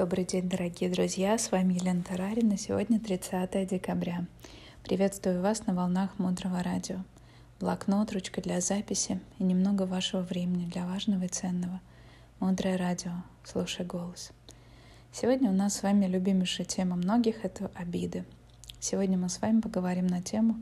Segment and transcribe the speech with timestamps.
[0.00, 1.36] Добрый день, дорогие друзья!
[1.36, 2.56] С вами Елена Тарарина.
[2.56, 4.24] Сегодня 30 декабря.
[4.82, 7.04] Приветствую вас на волнах Мудрого Радио.
[7.60, 11.82] Блокнот, ручка для записи и немного вашего времени для важного и ценного.
[12.38, 13.10] Мудрое Радио.
[13.44, 14.30] Слушай голос.
[15.12, 18.24] Сегодня у нас с вами любимейшая тема многих— это обиды.
[18.78, 20.56] Сегодня мы с вами поговорим на тему,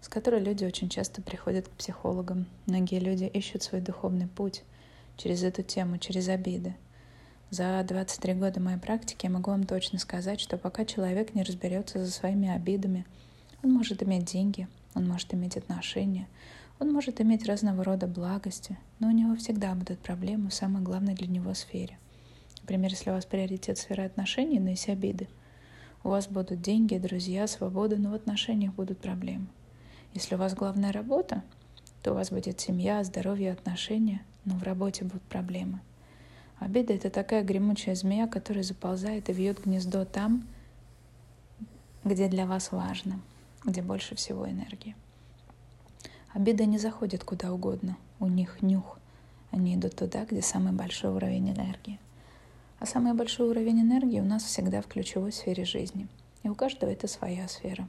[0.00, 2.46] с которой люди очень часто приходят к психологам.
[2.66, 4.62] Многие люди ищут свой духовный путь
[5.16, 6.76] через эту тему, через обиды—
[7.50, 12.04] за 23 года моей практики я могу вам точно сказать, что пока человек не разберется
[12.04, 13.06] за своими обидами,
[13.62, 16.26] он может иметь деньги, он может иметь отношения,
[16.80, 21.14] он может иметь разного рода благости, но у него всегда будут проблемы в самой главной
[21.14, 21.98] для него сфере.
[22.62, 25.28] Например, если у вас приоритет сфера отношений, но есть обиды,
[26.02, 29.46] у вас будут деньги, друзья, свобода, но в отношениях будут проблемы.
[30.14, 31.44] Если у вас главная работа,
[32.02, 35.78] то у вас будет семья, здоровье, отношения, но в работе будут проблемы–
[36.58, 40.46] Обида— это такая гремучая змея, которая заползает и вьет гнездо там,
[42.02, 43.20] где для вас важно,
[43.64, 44.96] где больше всего энергии.
[46.32, 48.98] Обида не заходит куда угодно, у них нюх.
[49.50, 51.98] Они идут туда, где самый большой уровень энергии.
[52.78, 56.08] А самый большой уровень энергии у нас всегда в ключевой сфере жизни.
[56.42, 57.88] И у каждого это своя сфера.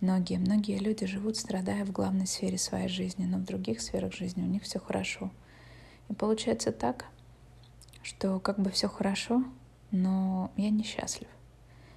[0.00, 4.42] Многие, многие люди живут, страдая в главной сфере своей жизни, но в других сферах жизни
[4.42, 5.30] у них все хорошо.
[6.10, 7.06] И получается так,
[8.04, 9.42] что как бы все хорошо,
[9.90, 11.28] но я несчастлив.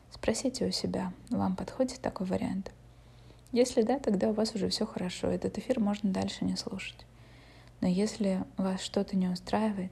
[0.10, 2.72] Спросите у себя, вам подходит такой вариант?
[3.52, 7.06] Если да, тогда у вас уже все хорошо, этот эфир можно дальше не слушать.
[7.82, 9.92] Но если вас что-то не устраивает,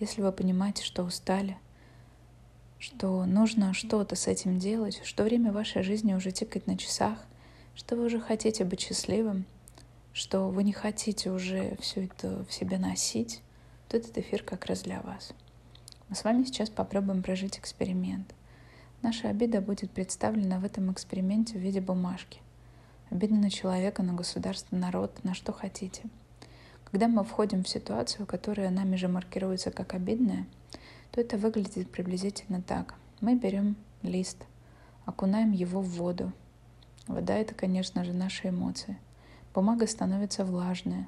[0.00, 1.58] если вы понимаете, что устали,
[2.78, 7.18] что нужно что-то с этим делать, что время вашей жизни уже тикает на часах,
[7.74, 9.44] что вы уже хотите быть счастливым,
[10.14, 13.42] что вы не хотите уже все это в себе носить,
[13.88, 15.34] то этот эфир как раз для вас.
[16.10, 18.34] Мы с вами сейчас попробуем прожить эксперимент.
[19.00, 22.40] Наша обида будет представлена в этом эксперименте в виде бумажки.
[23.10, 26.02] Обида на человека, на государство, народ, на что хотите.
[26.90, 30.46] Когда мы входим в ситуацию, которая нами же маркируется как обидная,
[31.12, 32.96] то это выглядит приблизительно так.
[33.20, 34.38] Мы берем лист,
[35.06, 36.32] окунаем его в воду.
[37.06, 38.98] Вода— это, конечно же, наши эмоции.
[39.54, 41.06] Бумага становится влажная.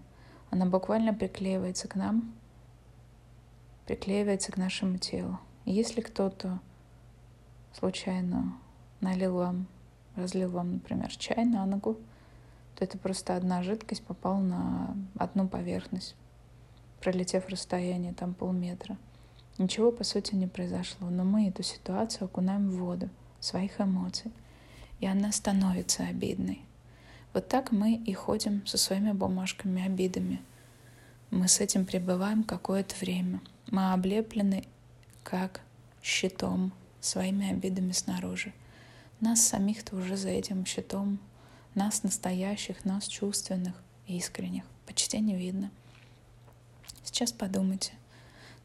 [0.50, 2.32] Она буквально приклеивается к нам,
[3.86, 5.38] приклеивается к нашему телу.
[5.64, 6.60] И если кто-то
[7.78, 8.56] случайно
[9.00, 9.66] налил вам,
[10.16, 11.98] разлил вам, например, чай на ногу,
[12.76, 16.14] то это просто одна жидкость попала на одну поверхность,
[17.00, 18.96] пролетев расстояние там полметра.
[19.58, 23.10] Ничего, по сути, не произошло, но мы эту ситуацию окунаем в воду
[23.40, 24.32] своих эмоций,
[25.00, 26.62] и она становится обидной.
[27.34, 30.40] Вот так мы и ходим со своими бумажками, обидами.
[31.30, 33.40] Мы с этим пребываем какое-то время—
[33.72, 34.64] мы облеплены
[35.24, 35.62] как
[36.02, 38.52] щитом своими обидами снаружи.
[39.20, 41.18] Нас самих-то уже за этим щитом,
[41.74, 43.74] нас настоящих, нас чувственных
[44.06, 45.70] и искренних, почти не видно.
[47.02, 47.92] Сейчас подумайте,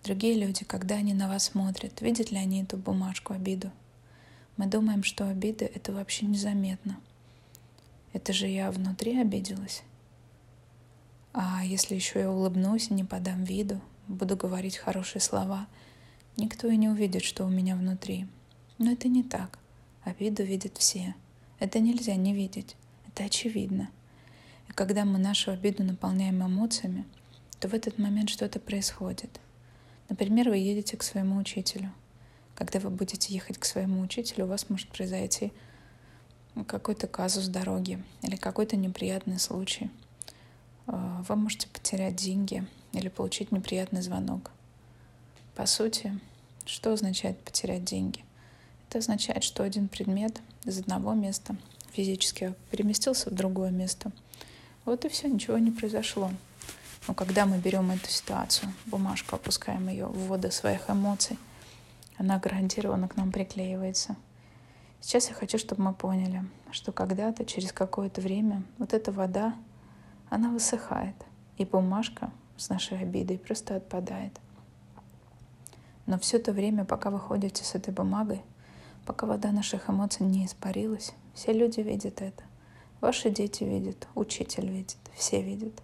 [0.04, 3.72] другие люди, когда они на вас смотрят, видят ли они эту бумажку, обиду?
[4.58, 7.00] Мы думаем, что обида— это вообще незаметно.
[8.12, 9.84] Это же я внутри обиделась.
[11.32, 15.68] А если еще я улыбнусь и не подам виду, буду говорить хорошие слова,
[16.38, 18.28] никто и не увидит, что у меня внутри.
[18.78, 19.60] Но это не так.
[20.04, 21.16] Обиду видят все.
[21.60, 22.76] Это нельзя не видеть.
[23.08, 23.90] Это очевидно.
[24.70, 27.06] И когда мы нашу обиду наполняем эмоциями,
[27.60, 29.40] то в этот момент что-то происходит.
[30.10, 31.92] Например, вы едете к своему учителю.
[32.56, 35.52] Когда вы будете ехать к своему учителю, у вас может произойти
[36.66, 39.92] какой-то казус дороги или какой-то неприятный случай.
[40.88, 44.52] А, вы можете потерять деньги, или получить неприятный звонок.
[45.56, 46.18] По сути,
[46.66, 48.24] что означает потерять деньги?
[48.88, 51.56] Это означает, что один предмет из одного места
[51.92, 54.12] физически переместился в другое место.
[54.86, 56.32] Вот и все, ничего не произошло.
[57.08, 61.38] Но когда мы берем эту ситуацию, бумажку, опускаем ее в воду своих эмоций,
[62.18, 64.16] она гарантированно к нам приклеивается.
[65.02, 69.54] Сейчас я хочу, чтобы мы поняли, что когда-то, через какое-то время, вот эта вода,
[70.30, 71.16] она высыхает,
[71.58, 74.40] и бумажка с нашей обидой просто отпадает.
[76.06, 78.42] Но все то время, пока вы ходите с этой бумагой,
[79.06, 82.44] пока вода наших эмоций не испарилась, все люди видят это.
[83.00, 85.82] Ваши дети видят, учитель видит, все видят,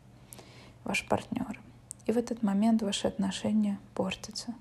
[0.83, 1.59] ваш партнер.
[2.05, 4.53] И в этот момент ваши отношения портятся.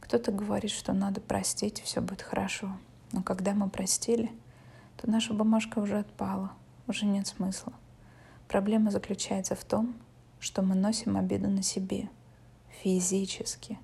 [0.00, 2.70] Кто-то говорит, что надо простить, все будет хорошо.
[3.12, 4.32] Но когда мы простили,
[4.96, 6.52] то наша бумажка уже отпала,
[6.86, 7.72] уже нет смысла.
[8.54, 9.96] Проблема заключается в том,
[10.38, 12.08] что мы носим обиду на себе,
[12.84, 13.80] физически.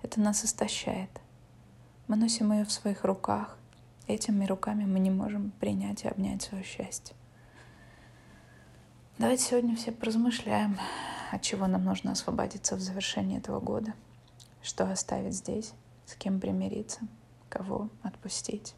[0.00, 1.10] Это нас истощает.
[2.06, 3.58] Мы носим ее в своих руках.
[4.06, 7.16] Этими руками мы не можем принять и обнять свое счастье.
[9.18, 10.78] Давайте сегодня все поразмышляем,
[11.32, 13.92] от чего нам нужно освободиться в завершении этого года,
[14.62, 15.72] что оставить здесь,
[16.04, 17.00] с кем примириться,
[17.48, 18.76] кого отпустить,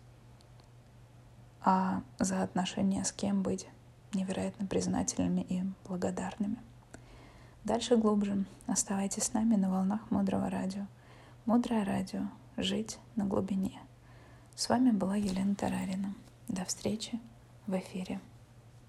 [1.61, 3.69] а за отношения с кем быть
[4.15, 6.59] невероятно признательными и благодарными.
[7.65, 8.45] Дальше глубже.
[8.67, 10.87] Оставайтесь с нами на волнах Мудрого Радио.
[11.45, 12.23] Мудрое Радио.
[12.57, 13.81] Жить на глубине.
[14.55, 16.15] С вами была Елена Тарарина.
[16.49, 17.21] До встречи
[17.67, 18.21] в эфире.